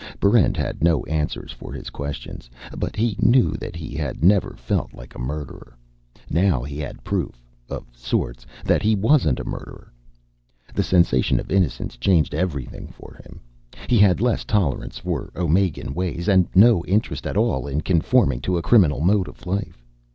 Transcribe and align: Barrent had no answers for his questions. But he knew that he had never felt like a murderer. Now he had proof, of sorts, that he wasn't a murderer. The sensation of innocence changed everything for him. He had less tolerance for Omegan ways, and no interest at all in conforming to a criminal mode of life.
Barrent 0.19 0.57
had 0.57 0.83
no 0.83 1.03
answers 1.05 1.51
for 1.51 1.71
his 1.73 1.91
questions. 1.91 2.49
But 2.75 2.95
he 2.95 3.15
knew 3.21 3.51
that 3.57 3.75
he 3.75 3.93
had 3.93 4.23
never 4.23 4.55
felt 4.57 4.95
like 4.95 5.13
a 5.13 5.19
murderer. 5.19 5.77
Now 6.27 6.63
he 6.63 6.79
had 6.79 7.03
proof, 7.03 7.45
of 7.69 7.85
sorts, 7.95 8.47
that 8.65 8.81
he 8.81 8.95
wasn't 8.95 9.39
a 9.39 9.43
murderer. 9.45 9.93
The 10.73 10.81
sensation 10.81 11.39
of 11.39 11.51
innocence 11.51 11.97
changed 11.97 12.33
everything 12.33 12.87
for 12.87 13.21
him. 13.23 13.41
He 13.87 13.99
had 13.99 14.21
less 14.21 14.43
tolerance 14.43 14.97
for 14.97 15.31
Omegan 15.35 15.93
ways, 15.93 16.27
and 16.27 16.47
no 16.55 16.83
interest 16.85 17.27
at 17.27 17.37
all 17.37 17.67
in 17.67 17.81
conforming 17.81 18.41
to 18.41 18.57
a 18.57 18.63
criminal 18.63 19.01
mode 19.01 19.27
of 19.27 19.45
life. 19.45 19.85